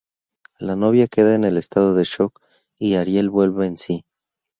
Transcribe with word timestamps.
La 0.59 0.75
novia 0.75 1.07
queda 1.07 1.35
en 1.35 1.43
estado 1.45 1.93
de 1.93 2.05
shock 2.05 2.41
y 2.79 2.95
Ariel 2.95 3.29
vuelve 3.29 3.67
en 3.67 3.77
sí. 3.77 4.03